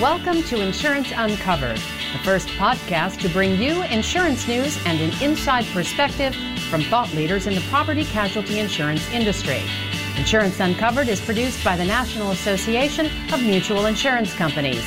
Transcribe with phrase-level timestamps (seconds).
[0.00, 5.66] Welcome to Insurance Uncovered, the first podcast to bring you insurance news and an inside
[5.74, 6.34] perspective
[6.70, 9.60] from thought leaders in the property casualty insurance industry.
[10.16, 14.82] Insurance Uncovered is produced by the National Association of Mutual Insurance Companies.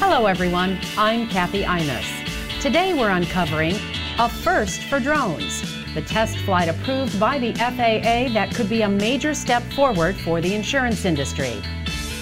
[0.00, 0.80] Hello, everyone.
[0.98, 2.60] I'm Kathy Imus.
[2.60, 3.76] Today we're uncovering
[4.18, 5.62] a first for drones,
[5.94, 10.40] the test flight approved by the FAA that could be a major step forward for
[10.40, 11.62] the insurance industry.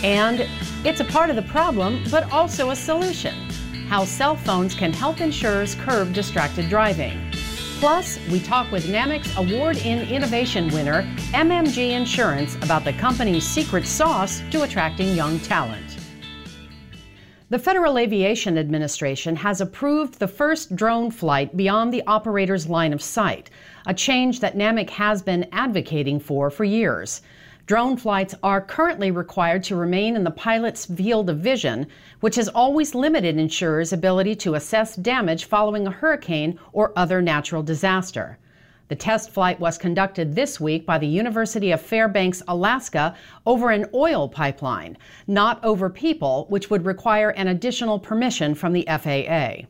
[0.04, 0.46] And
[0.84, 3.34] it's a part of the problem, but also a solution
[3.88, 7.18] how cell phones can help insurers curb distracted driving.
[7.78, 13.86] Plus, we talk with NAMIC's Award in Innovation winner, MMG Insurance, about the company's secret
[13.86, 15.98] sauce to attracting young talent.
[17.50, 23.02] The Federal Aviation Administration has approved the first drone flight beyond the operator's line of
[23.02, 23.50] sight,
[23.86, 27.20] a change that NAMIC has been advocating for for years.
[27.66, 31.86] Drone flights are currently required to remain in the pilot's field of vision,
[32.20, 37.62] which has always limited insurers' ability to assess damage following a hurricane or other natural
[37.62, 38.36] disaster.
[38.88, 43.86] The test flight was conducted this week by the University of Fairbanks, Alaska, over an
[43.94, 49.66] oil pipeline, not over people, which would require an additional permission from the FAA.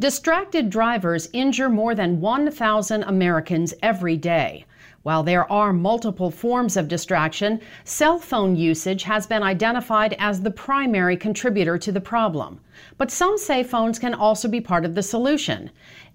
[0.00, 4.66] Distracted drivers injure more than 1,000 Americans every day.
[5.06, 10.50] While there are multiple forms of distraction, cell phone usage has been identified as the
[10.50, 12.58] primary contributor to the problem.
[12.98, 15.70] But some say phones can also be part of the solution.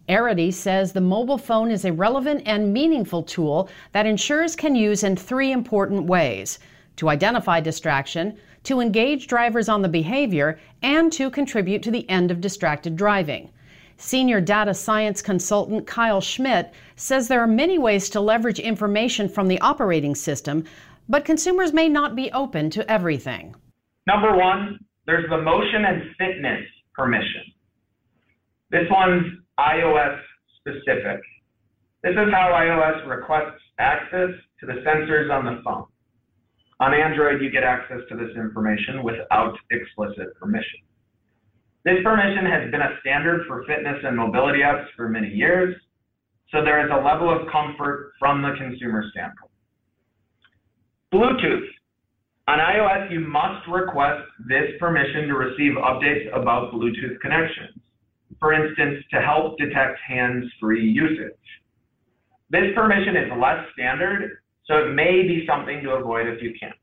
[0.10, 5.06] Arity says the mobile phone is a relevant and meaningful tool that insurers can use
[5.06, 6.60] in three important ways
[6.98, 12.30] to identify distraction, to engage drivers on the behavior, and to contribute to the end
[12.30, 13.52] of distracted driving.
[14.02, 19.48] Senior data science consultant Kyle Schmidt says there are many ways to leverage information from
[19.48, 20.66] the operating system,
[21.08, 23.56] but consumers may not be open to everything.
[24.08, 27.44] Number one, there's the motion and fitness permission.
[28.72, 30.20] This one's iOS
[30.58, 31.22] specific.
[32.02, 35.86] This is how iOS requests access to the sensors on the phone.
[36.80, 40.80] On Android, you get access to this information without explicit permission.
[41.84, 45.76] This permission has been a standard for fitness and mobility apps for many years,
[46.52, 49.52] so there is a level of comfort from the consumer standpoint.
[51.14, 51.68] Bluetooth.
[52.48, 57.78] On iOS, you must request this permission to receive updates about Bluetooth connections.
[58.40, 61.34] For instance, to help detect hands-free usage.
[62.50, 66.74] This permission is less standard, so it may be something to avoid if you can.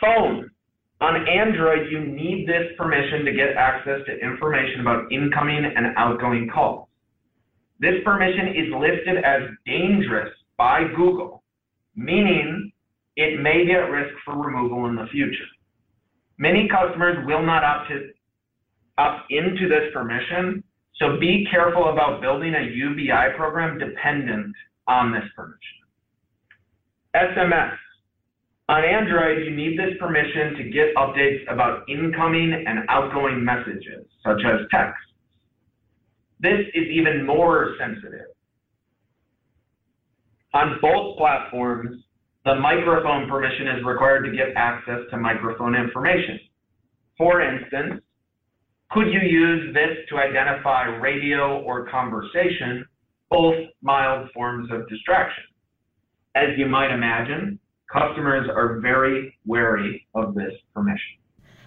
[0.00, 0.50] Phone.
[1.00, 6.50] On Android, you need this permission to get access to information about incoming and outgoing
[6.52, 6.88] calls.
[7.78, 11.42] This permission is listed as dangerous by Google,
[11.96, 12.70] meaning
[13.16, 15.48] it may be at risk for removal in the future.
[16.36, 18.10] Many customers will not opt, to,
[18.98, 20.62] opt into this permission,
[20.96, 24.54] so be careful about building a UBI program dependent
[24.86, 25.80] on this permission.
[27.14, 27.76] SMS.
[28.70, 34.42] On Android, you need this permission to get updates about incoming and outgoing messages, such
[34.46, 35.02] as text.
[36.38, 38.28] This is even more sensitive.
[40.54, 42.00] On both platforms,
[42.44, 46.38] the microphone permission is required to get access to microphone information.
[47.18, 48.00] For instance,
[48.92, 52.86] could you use this to identify radio or conversation,
[53.30, 55.42] both mild forms of distraction?
[56.36, 57.58] As you might imagine,
[57.92, 61.16] customers are very wary of this permission.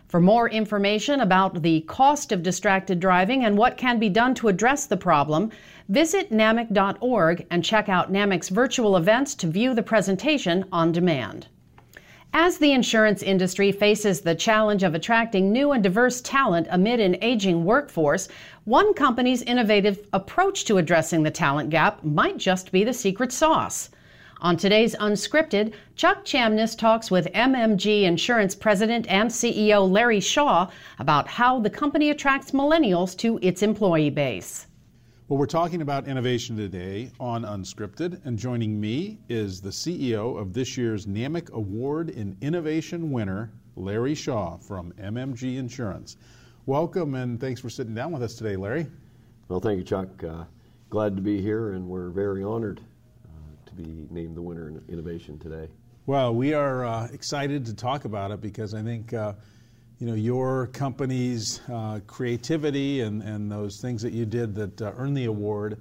[0.07, 4.47] For more information about the cost of distracted driving and what can be done to
[4.47, 5.49] address the problem,
[5.89, 11.47] visit NAMIC.org and check out NAMIC's virtual events to view the presentation on demand.
[12.31, 17.17] As the insurance industry faces the challenge of attracting new and diverse talent amid an
[17.21, 18.27] aging workforce,
[18.65, 23.89] one company's innovative approach to addressing the talent gap might just be the secret sauce.
[24.43, 30.69] On today's Unscripted, Chuck Chamness talks with MMG Insurance President and CEO Larry Shaw
[30.99, 34.67] about how the company attracts millennials to its employee base.
[35.29, 40.51] Well, we're talking about innovation today on Unscripted, and joining me is the CEO of
[40.51, 46.17] this year's NAMIC Award in Innovation winner, Larry Shaw from MMG Insurance.
[46.65, 48.87] Welcome, and thanks for sitting down with us today, Larry.
[49.47, 50.21] Well, thank you, Chuck.
[50.21, 50.43] Uh,
[50.89, 52.81] glad to be here, and we're very honored
[53.75, 55.67] to be named the winner in innovation today.
[56.05, 59.33] Well, we are uh, excited to talk about it because I think uh,
[59.99, 64.91] you know your company's uh, creativity and, and those things that you did that uh,
[64.97, 65.79] earned the award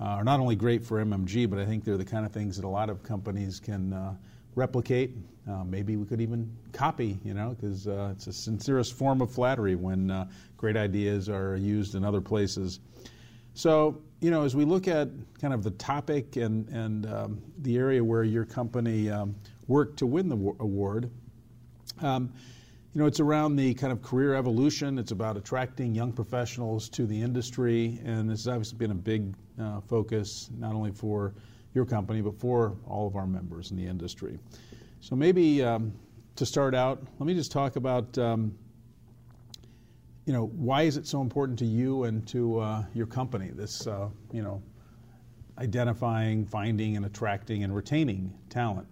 [0.00, 2.56] uh, are not only great for MMG, but I think they're the kind of things
[2.56, 4.14] that a lot of companies can uh,
[4.54, 5.16] replicate.
[5.64, 10.28] Maybe we could even copy, you know, because it's a sincerest form of flattery when
[10.56, 12.80] great ideas are used in other places.
[13.56, 15.08] So, you know, as we look at
[15.40, 19.34] kind of the topic and, and um, the area where your company um,
[19.66, 21.10] worked to win the award,
[22.02, 22.30] um,
[22.92, 24.98] you know, it's around the kind of career evolution.
[24.98, 29.34] It's about attracting young professionals to the industry, and this has obviously been a big
[29.58, 31.32] uh, focus not only for
[31.72, 34.38] your company but for all of our members in the industry.
[35.00, 35.94] So maybe um,
[36.36, 38.54] to start out, let me just talk about, um,
[40.26, 43.50] you know, why is it so important to you and to uh, your company?
[43.54, 44.60] This, uh, you know,
[45.58, 48.88] identifying, finding, and attracting and retaining talent.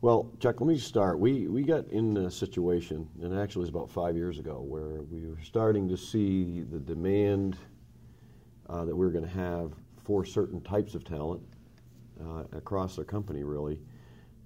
[0.00, 1.18] Well, Chuck, let me start.
[1.18, 5.02] We, we got in a situation, and actually it was about five years ago, where
[5.02, 7.56] we were starting to see the demand
[8.68, 9.72] uh, that we were going to have
[10.04, 11.42] for certain types of talent
[12.22, 13.80] uh, across our company, really,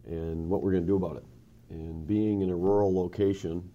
[0.07, 1.25] and what we're going to do about it.
[1.71, 3.69] And being in a rural location,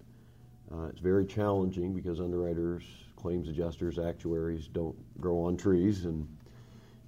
[0.72, 2.84] uh, it's very challenging because underwriters,
[3.16, 6.26] claims adjusters, actuaries don't grow on trees, and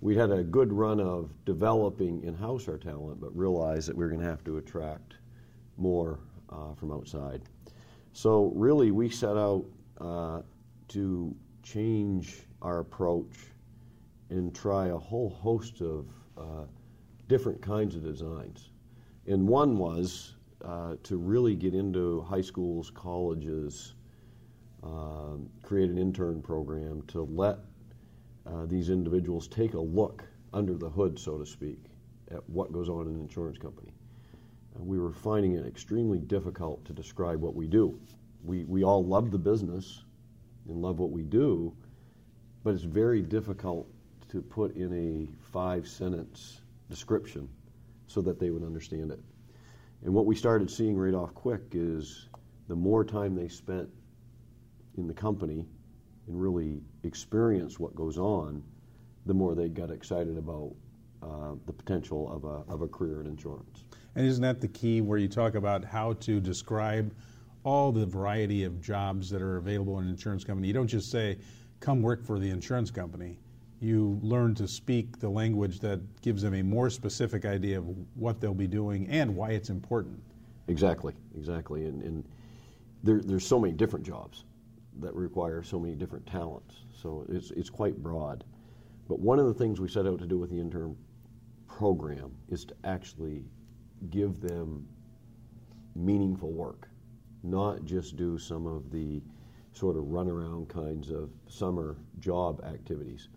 [0.00, 4.10] we had a good run of developing in-house our talent, but realized that we were
[4.10, 5.14] going to have to attract
[5.76, 6.18] more
[6.50, 7.42] uh, from outside.
[8.12, 9.64] So really, we set out
[10.00, 10.42] uh,
[10.88, 13.34] to change our approach
[14.30, 16.06] and try a whole host of
[16.36, 16.64] uh,
[17.28, 18.70] different kinds of designs.
[19.26, 23.94] And one was uh, to really get into high schools, colleges,
[24.82, 27.58] um, create an intern program to let
[28.46, 31.78] uh, these individuals take a look under the hood, so to speak,
[32.30, 33.92] at what goes on in an insurance company.
[34.76, 37.98] Uh, we were finding it extremely difficult to describe what we do.
[38.44, 40.04] We, we all love the business
[40.68, 41.74] and love what we do,
[42.62, 43.88] but it's very difficult
[44.28, 47.48] to put in a five sentence description
[48.06, 49.20] so that they would understand it.
[50.06, 52.28] And what we started seeing right off quick is
[52.68, 53.88] the more time they spent
[54.96, 55.66] in the company
[56.28, 58.62] and really experience what goes on,
[59.26, 60.72] the more they got excited about
[61.24, 63.82] uh, the potential of a, of a career in insurance.
[64.14, 67.12] And isn't that the key where you talk about how to describe
[67.64, 70.68] all the variety of jobs that are available in an insurance company?
[70.68, 71.36] You don't just say,
[71.80, 73.40] come work for the insurance company.
[73.80, 77.84] You learn to speak the language that gives them a more specific idea of
[78.14, 80.18] what they'll be doing and why it's important.
[80.68, 81.84] Exactly, exactly.
[81.84, 82.24] And, and
[83.02, 84.44] there, there's so many different jobs
[85.00, 86.84] that require so many different talents.
[87.00, 88.44] So it's, it's quite broad.
[89.08, 90.96] But one of the things we set out to do with the intern
[91.68, 93.44] program is to actually
[94.10, 94.86] give them
[95.94, 96.88] meaningful work,
[97.42, 99.22] not just do some of the
[99.72, 103.28] sort of runaround kinds of summer job activities,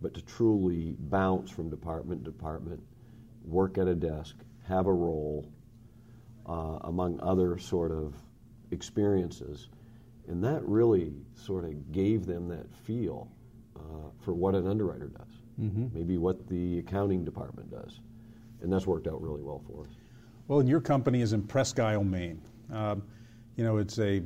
[0.00, 2.82] but to truly bounce from department to department,
[3.44, 4.36] work at a desk,
[4.66, 5.46] have a role,
[6.46, 8.14] uh, among other sort of
[8.70, 9.68] experiences
[10.28, 13.28] and that really sort of gave them that feel
[13.76, 15.86] uh, for what an underwriter does, mm-hmm.
[15.92, 18.00] maybe what the accounting department does.
[18.62, 19.92] And that's worked out really well for us.
[20.48, 22.40] Well, and your company is in Presque Isle, Maine.
[22.72, 22.96] Uh,
[23.56, 24.22] you know, it's a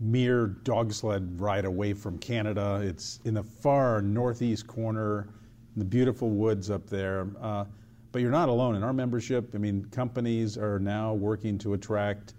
[0.00, 2.80] mere dog sled ride away from Canada.
[2.82, 5.28] It's in the far northeast corner,
[5.74, 7.28] in the beautiful woods up there.
[7.40, 7.64] Uh,
[8.12, 9.54] but you're not alone in our membership.
[9.54, 12.34] I mean, companies are now working to attract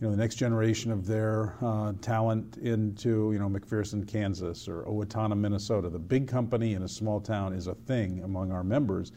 [0.00, 4.82] you know, the next generation of their uh, talent into, you know, McPherson, Kansas or
[4.82, 5.88] Owatonna, Minnesota.
[5.88, 9.12] The big company in a small town is a thing among our members.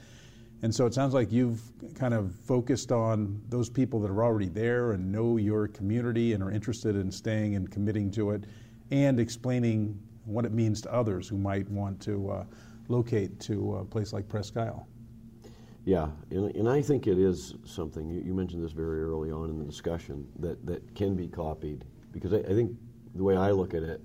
[0.61, 1.61] And so it sounds like you've
[1.95, 6.43] kind of focused on those people that are already there and know your community and
[6.43, 8.43] are interested in staying and committing to it
[8.91, 12.43] and explaining what it means to others who might want to uh,
[12.89, 14.85] locate to a place like Presque Isle.
[15.85, 19.49] Yeah, and, and I think it is something, you, you, mentioned this very early on
[19.49, 21.85] in the discussion, that, that can be copied.
[22.11, 22.75] Because I, I think
[23.15, 24.01] the way I look at it,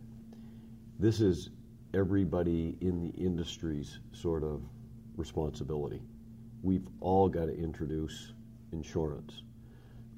[1.01, 1.51] this is
[1.93, 4.63] everybody in the industry's sort of
[5.17, 6.01] responsibility.
[6.65, 8.33] We've all got to introduce
[8.73, 9.43] insurance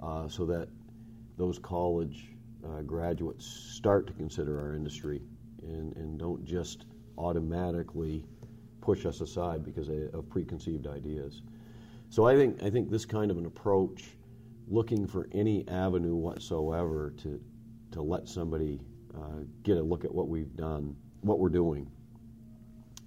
[0.00, 0.68] uh, so that
[1.36, 2.28] those college
[2.64, 5.22] uh, graduates start to consider our industry
[5.64, 6.86] and, and don't just
[7.18, 8.24] automatically
[8.80, 11.42] push us aside because of preconceived ideas.
[12.10, 14.04] So I think I think this kind of an approach,
[14.68, 17.40] looking for any avenue whatsoever to
[17.90, 18.80] to let somebody
[19.16, 21.90] uh, get a look at what we've done, what we're doing.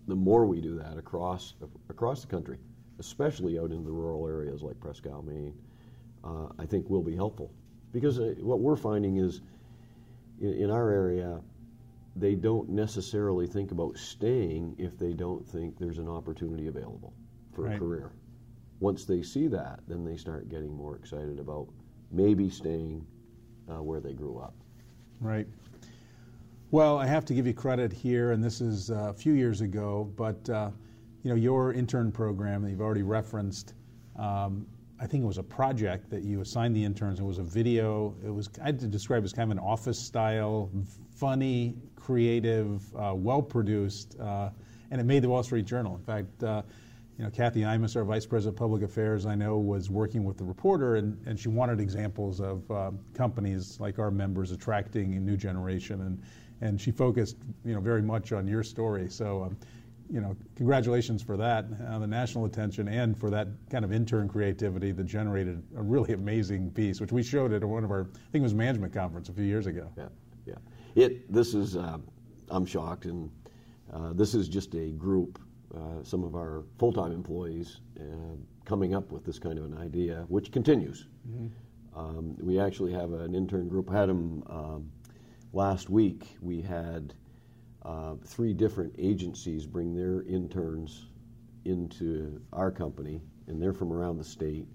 [0.10, 1.53] The more we do that across
[1.89, 2.58] across the country,
[3.00, 5.53] especially out in the rural areas like Presque Isle, Maine,
[6.24, 7.51] uh, I think will be helpful
[7.91, 9.41] because uh, what we're finding is
[10.39, 11.41] in, in our area
[12.15, 17.13] they don't necessarily think about staying if they don't think there's an opportunity available
[17.53, 17.75] for Right.
[17.75, 18.12] a career.
[18.82, 21.68] Once they see that, then they start getting more excited about
[22.12, 23.06] maybe staying
[23.70, 24.53] uh, where they grew up.
[25.22, 25.48] Right.
[26.72, 29.62] Well, I have to give you credit here, and this is uh, a few years
[29.62, 30.72] ago, but uh,
[31.24, 33.74] you know your intern program that you've already referenced.
[34.18, 34.66] Um,
[35.02, 37.20] I think it was a project that you assigned the interns.
[37.20, 38.16] It was a video.
[38.26, 40.70] It was I had to describe it as kind of an office style,
[41.16, 44.50] funny, creative, uh, well produced, uh,
[44.92, 45.96] and it made the Wall Street Journal.
[45.96, 46.44] In fact.
[46.44, 46.62] Uh,
[47.18, 50.38] you know, Kathy Imus, our Vice President of Public Affairs, I know was working with
[50.38, 55.20] the reporter, and, and she wanted examples of uh, companies like our members attracting a
[55.20, 56.22] new generation, and
[56.62, 59.10] and she focused, you know, very much on your story.
[59.10, 59.58] So, um,
[60.12, 64.28] you know, congratulations for that, uh, the national attention, and for that kind of intern
[64.28, 68.32] creativity that generated a really amazing piece, which we showed at one of our, I
[68.32, 69.92] think it was management conference a few years ago.
[69.96, 70.08] Yeah,
[70.46, 70.56] yeah.
[70.96, 71.32] It.
[71.32, 71.75] This is.
[71.75, 72.00] Uh,
[72.50, 73.30] I'm shocked, and
[73.94, 75.39] uh, this is just a group.
[75.75, 78.04] Uh, some of our full-time employees uh,
[78.66, 81.06] coming up with this kind of an idea, which continues.
[81.96, 83.88] Um, we actually have an intern group.
[83.88, 84.92] Had them um,
[85.54, 86.25] last week.
[86.42, 87.13] We had
[87.83, 91.07] uh, three different agencies bring their interns
[91.65, 94.67] into our company, and they're from around the state.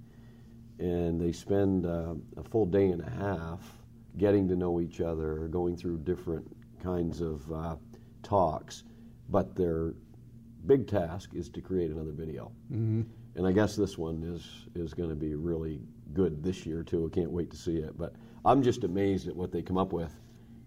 [0.78, 3.60] And they spend uh, a full day and a half
[4.18, 6.46] getting to know each other, going through different
[6.82, 7.76] kinds of uh,
[8.22, 8.84] talks.
[9.28, 9.94] But their
[10.66, 12.50] big task is to create another video.
[12.72, 13.02] Mm-hmm.
[13.36, 15.80] And I guess this one is is going to be really
[16.12, 17.10] good this year too.
[17.10, 17.96] I can't wait to see it.
[17.98, 20.14] But I'm just amazed at what they come up with,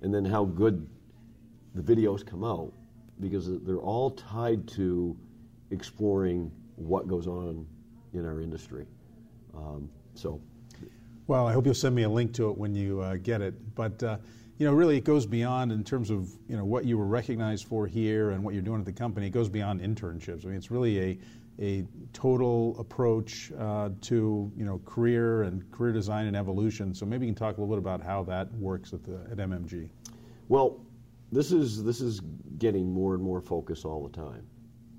[0.01, 0.87] and then how good
[1.77, 2.73] the videos come out
[3.19, 5.15] because they're all tied to
[5.71, 7.65] exploring what goes on
[8.13, 8.85] in our industry.
[9.55, 10.41] Um, so,
[11.27, 13.75] Well, I hope you'll send me a link to it when you uh, get it.
[13.75, 14.17] But uh,
[14.57, 17.67] you know, really, it goes beyond in terms of you know what you were recognized
[17.67, 19.27] for here and what you're doing at the company.
[19.27, 20.45] It goes beyond internships.
[20.45, 21.19] I mean, it's really a
[21.59, 26.93] a total approach uh, to you know career and career design and evolution.
[26.93, 29.37] So maybe you can talk a little bit about how that works at the at
[29.37, 29.89] MMG.
[30.47, 30.79] well,
[31.31, 32.21] this is this is
[32.57, 34.47] getting more and more focus all the time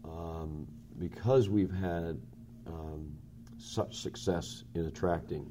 [0.05, 0.67] um,
[0.99, 2.21] because we've had
[2.67, 3.11] um,
[3.57, 5.51] such success in attracting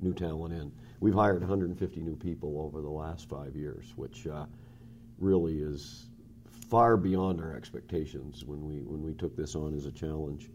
[0.00, 0.72] new talent in.
[1.00, 4.46] We've hired 150 new people over the last five years, which uh,
[5.18, 6.08] really is
[6.68, 10.50] far beyond our expectations when we when we took this on as a challenge.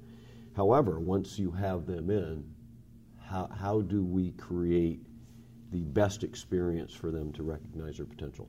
[0.55, 2.45] However, once you have them in,
[3.19, 5.01] how, how do we create
[5.71, 8.47] the best experience for them to recognize their potential?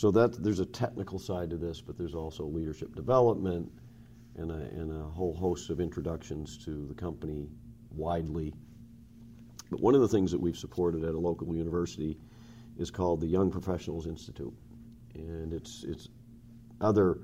[0.00, 3.70] So that there's a technical side to this, but there's also leadership development
[4.34, 7.50] and a, and a whole host of introductions to the company
[7.90, 8.54] widely.
[9.70, 12.16] But one of the things that we've supported at a local university
[12.78, 14.54] is called the Young Professionals Institute,
[15.16, 16.08] and it's it's
[16.80, 17.18] other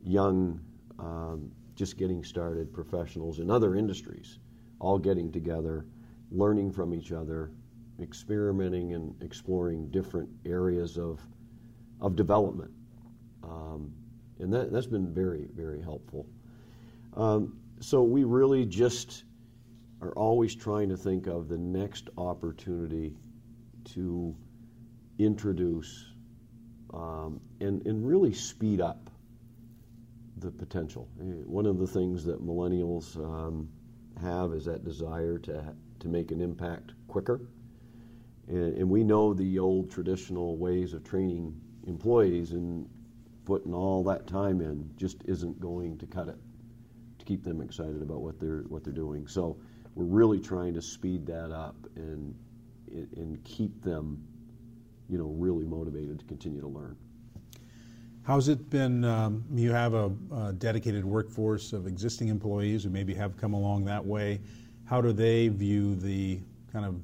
[0.00, 0.60] young,
[1.00, 4.38] um, just getting started professionals in other industries,
[4.78, 5.84] all getting together,
[6.30, 7.50] learning from each other,
[8.00, 11.20] experimenting and exploring different areas of
[12.00, 12.70] of development,
[13.42, 13.92] um,
[14.38, 16.26] and that that's been very very helpful.
[17.14, 19.24] Um, so we really just
[20.00, 23.16] are always trying to think of the next opportunity
[23.84, 24.34] to
[25.18, 26.12] introduce
[26.94, 29.10] um, and, and really speed up
[30.38, 31.08] the potential.
[31.18, 33.68] One of the things that millennials um,
[34.20, 37.40] have is that desire to, to make an impact quicker.
[38.46, 42.88] And, and we know the old traditional ways of training employees and
[43.44, 46.36] putting all that time in just isn't going to cut it
[47.18, 49.26] to keep them excited about what they're what they're doing.
[49.26, 49.56] So
[49.94, 52.34] we're really trying to speed that up and
[52.90, 54.22] and keep them,
[55.08, 56.96] you know, really motivated to continue to learn.
[58.22, 59.04] How's it been?
[59.04, 63.86] Um, you have a, a dedicated workforce of existing employees who maybe have come along
[63.86, 64.40] that way.
[64.84, 66.40] How do they view the
[66.70, 67.00] kind of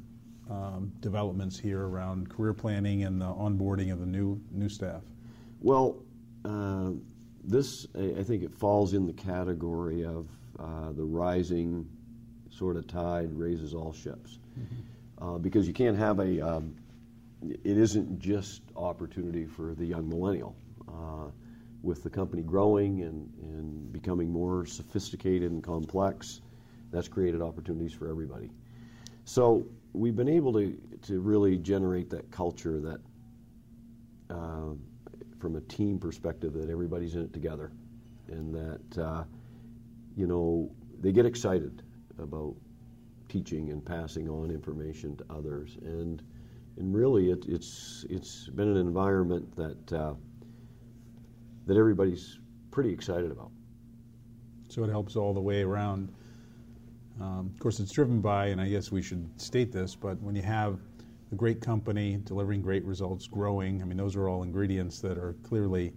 [0.51, 5.03] um, developments here around career planning and the onboarding of the new new staff?
[5.61, 5.97] Well,
[6.45, 6.91] uh,
[7.43, 11.89] this I I think it falls in the category of uh, the rising
[12.51, 14.39] sort of tide raises all ships,
[15.21, 16.41] uh, because you can't have a.
[16.41, 16.75] Um,
[17.43, 20.57] it isn't just opportunity for the young millennial.
[20.89, 21.31] Uh,
[21.83, 26.41] with the company growing and, and becoming more sophisticated and complex,
[26.91, 28.51] that's created opportunities for everybody.
[29.25, 33.01] So we've been able to, to really generate that culture that,
[34.31, 34.75] uh,
[35.39, 37.73] from a team perspective, that everybody's in it together,
[38.29, 39.25] and that uh,
[40.17, 41.83] you know they get excited
[42.19, 42.55] about
[43.29, 46.23] teaching and passing on information to others, and
[46.79, 50.15] and really it, it's it's been an environment that uh,
[51.67, 52.41] that everybody's
[52.71, 53.51] pretty excited about.
[54.69, 56.13] So it helps all the way around.
[57.21, 60.35] Um, of course, it's driven by, and I guess we should state this, but when
[60.35, 60.81] you have
[61.33, 65.35] a great company delivering great results, growing, I mean, those are all ingredients that are
[65.43, 65.93] clearly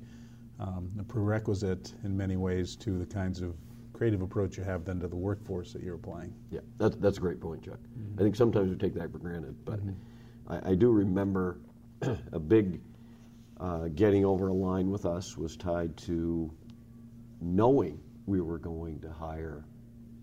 [0.60, 3.56] um, a prerequisite in many ways to the kinds of
[3.94, 6.34] creative approach you have then to the workforce that you're applying.
[6.52, 7.80] Yeah, that's, that's a great point, Chuck.
[7.98, 8.20] Mm-hmm.
[8.20, 9.94] I think sometimes we take that for granted, but mm-hmm.
[10.48, 11.60] I, I, do remember
[12.32, 12.80] a big
[13.60, 16.52] uh, getting over a line with us was tied to
[17.42, 19.66] knowing we were going to hire,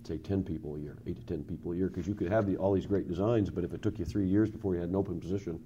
[0.07, 2.47] say, 10 people a year, 8 to 10 people a year, because you could have
[2.47, 4.89] the, all these great designs, but if it took you three years before you had
[4.89, 5.61] an open position,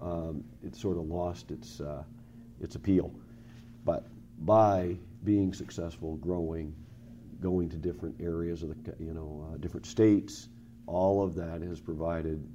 [0.00, 2.02] um, it sort of lost its, uh,
[2.60, 3.12] its appeal.
[3.84, 4.06] But
[4.40, 6.74] by being successful, growing,
[7.40, 10.48] going to different areas of the, you know, uh, different states,
[10.86, 12.46] all of that has provided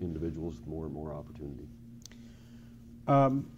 [0.00, 1.68] individuals more and more opportunity.
[3.06, 3.50] Um,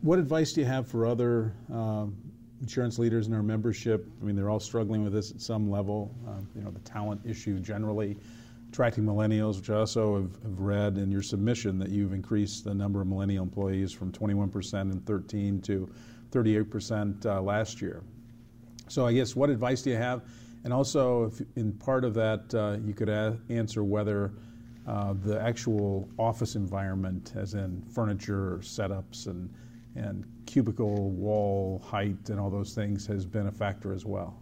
[0.00, 2.16] what advice do you have for other um,
[2.64, 4.08] insurance leaders in our membership?
[4.20, 6.14] I mean, they're all struggling with this at some level.
[6.26, 8.16] Um, you know, the talent issue generally,
[8.70, 12.74] attracting millennials, which I also have, have, read in your submission that you've increased the
[12.74, 15.90] number of millennial employees from 21% in 13 to
[16.30, 18.02] 38% uh, last year.
[18.88, 20.22] So I guess what advice do you have?
[20.64, 24.32] And also, if in part of that, uh, you could a- answer whether
[24.86, 29.52] uh, the actual office environment, as in furniture setups and
[29.96, 34.40] and cubicle wall height and all those things, has been a factor as well.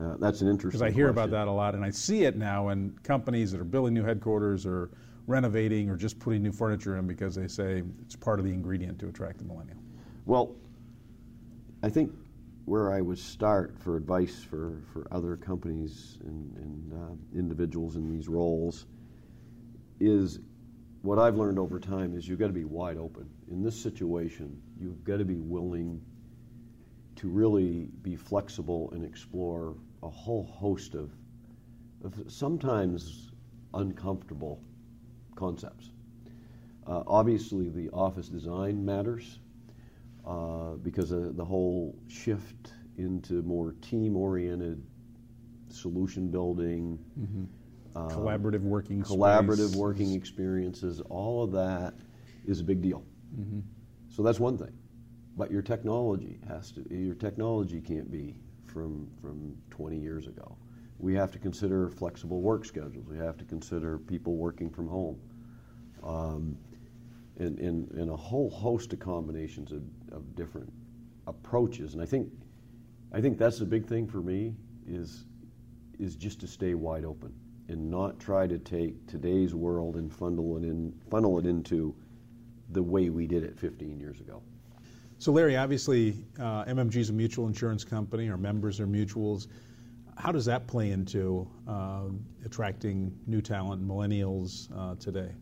[0.00, 0.78] Uh, that's an interesting.
[0.78, 1.24] Because I hear question.
[1.24, 4.04] about that a lot, and I see it now in companies that are building new
[4.04, 4.90] headquarters or
[5.26, 8.98] renovating or just putting new furniture in because they say it's part of the ingredient
[8.98, 9.76] to attract the millennial.
[10.26, 10.56] Well,
[11.82, 12.12] I think
[12.64, 18.10] where I would start for advice for, for other companies and, and uh, individuals in
[18.10, 18.86] these roles
[19.98, 20.40] is
[21.02, 23.28] what I've learned over time is you've got to be wide open.
[23.50, 26.00] In this situation, you've got to be willing
[27.16, 31.10] to really be flexible and explore a whole host of,
[32.04, 33.30] of sometimes
[33.74, 34.62] uncomfortable
[35.34, 35.90] concepts.
[36.86, 39.40] Uh, obviously, the office design matters
[40.26, 44.82] uh, because of the whole shift into more team oriented
[45.68, 47.44] solution building, mm-hmm.
[47.96, 49.76] um, collaborative working collaborative space.
[49.76, 51.94] working experiences, all of that
[52.46, 53.04] is a big deal.
[53.38, 53.60] Mm-hmm.
[54.08, 54.72] So that's one thing.
[55.36, 58.34] But your technology has to your technology can't be
[58.66, 60.56] from from 20 years ago.
[60.98, 63.06] We have to consider flexible work schedules.
[63.06, 65.18] We have to consider people working from home.
[66.02, 66.56] Um,
[67.40, 70.70] and, and, and a whole host of combinations of, of different
[71.26, 71.94] approaches.
[71.94, 72.30] And I think,
[73.12, 74.54] I think that's the big thing for me
[74.86, 75.24] is,
[75.98, 77.32] is just to stay wide open
[77.68, 81.94] and not try to take today's world and funnel it, in, funnel it into
[82.72, 84.42] the way we did it 15 years ago.
[85.18, 88.30] So, Larry, obviously, uh, MMG is a mutual insurance company.
[88.30, 89.48] Our members are mutuals.
[90.16, 92.04] How does that play into uh,
[92.44, 95.32] attracting new talent, millennials uh, today?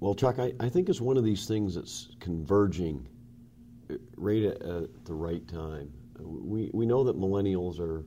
[0.00, 3.06] Well, Chuck, I, I think it's one of these things that's converging
[3.90, 5.90] uh, right at, at the right time.
[6.18, 8.00] We, we know that millennials are,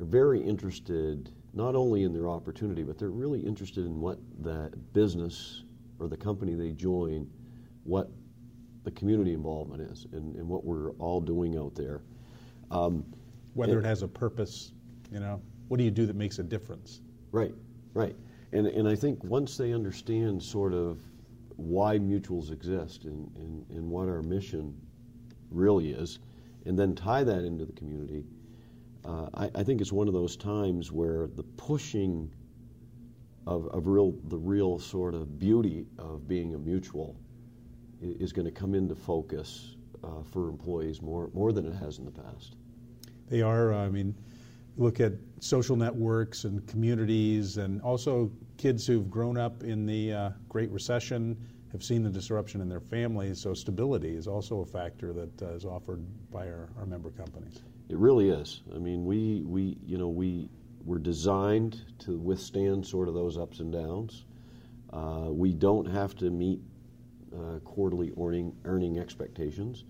[0.00, 4.92] are very interested not only in their opportunity, but they're really interested in what that
[4.92, 5.64] business
[6.02, 7.30] or the company they join,
[7.84, 8.10] what
[8.84, 12.02] the community involvement is, and, and what we're all doing out there.
[12.70, 13.04] Um,
[13.54, 14.72] Whether and, it has a purpose,
[15.12, 17.00] you know, what do you do that makes a difference?
[17.30, 17.54] Right,
[17.94, 18.16] right.
[18.52, 20.98] And, and I think once they understand sort of
[21.56, 24.74] why mutuals exist and, and, and what our mission
[25.50, 26.18] really is,
[26.66, 28.24] and then tie that into the community,
[29.04, 32.30] uh, I, I, think it's one of those times where the pushing
[33.46, 37.16] of, of real, the real sort of beauty of being a mutual
[38.00, 42.04] is going to come into focus uh, for employees more, more than it has in
[42.04, 42.56] the past.
[43.28, 44.14] They are, uh, I mean,
[44.76, 50.30] look at social networks and communities, and also kids who've grown up in the uh,
[50.48, 51.36] Great Recession
[51.70, 53.40] have seen the disruption in their families.
[53.40, 57.62] So stability is also a factor that uh, is offered by our, our member companies.
[57.88, 58.62] It really is.
[58.74, 60.48] I mean, we we you know we
[60.84, 64.24] were designed to withstand sort of those ups and downs.
[64.92, 66.60] Uh, we don't have to meet
[67.34, 69.84] uh, quarterly earning earning expectations.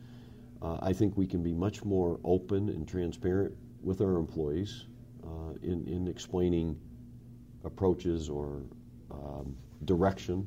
[0.61, 3.53] Uh, I think we can be much more open and transparent
[3.83, 4.85] with our employees
[5.25, 6.79] uh, in, in explaining
[7.65, 8.63] approaches or
[9.11, 10.47] um, direction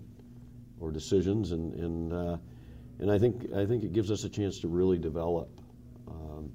[0.79, 2.38] or decisions, and and, uh,
[2.99, 5.49] and I think I think it gives us a chance to really develop
[6.08, 6.51] um,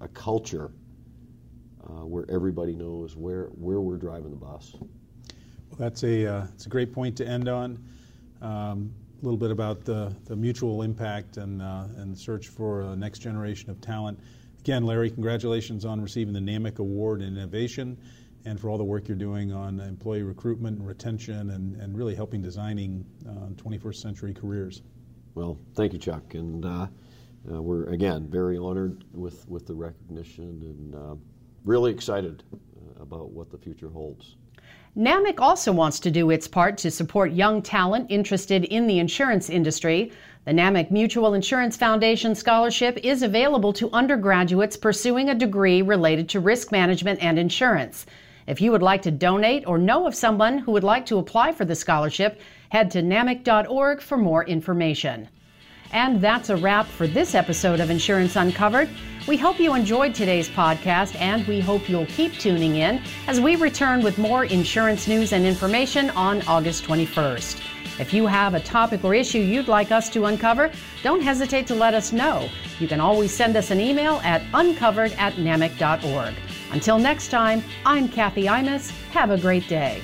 [0.00, 0.72] a culture
[1.88, 4.74] uh, where everybody knows where where we're driving the bus.
[4.74, 7.82] Well, that's a uh, it's a great point to end on.
[8.42, 12.96] Um, a little bit about the, the mutual impact and, uh, and search for a
[12.96, 14.18] next generation of talent.
[14.60, 17.98] Again, Larry, congratulations on receiving the NAMIC Award in Innovation
[18.46, 22.14] and for all the work you're doing on employee recruitment and retention and, and really
[22.14, 24.82] helping designing uh, 21st century careers.
[25.34, 26.34] Well, thank you, Chuck.
[26.34, 26.86] And uh,
[27.50, 31.14] uh, we're, again, very honored with, with the recognition and uh,
[31.64, 34.36] really excited uh, about what the future holds.
[34.96, 39.48] NAMIC also wants to do its part to support young talent interested in the insurance
[39.48, 40.10] industry.
[40.46, 46.40] The NAMIC Mutual Insurance Foundation Scholarship is available to undergraduates pursuing a degree related to
[46.40, 48.04] risk management and insurance.
[48.48, 51.52] If you would like to donate or know of someone who would like to apply
[51.52, 55.28] for the scholarship, head to namic.org for more information.
[55.92, 58.88] And that's a wrap for this episode of Insurance Uncovered.
[59.30, 63.54] We hope you enjoyed today's podcast and we hope you'll keep tuning in as we
[63.54, 67.60] return with more insurance news and information on August 21st.
[68.00, 70.72] If you have a topic or issue you'd like us to uncover,
[71.04, 72.48] don't hesitate to let us know.
[72.80, 76.34] You can always send us an email at uncovered at.
[76.72, 78.90] Until next time, I'm Kathy Imus.
[79.12, 80.02] Have a great day.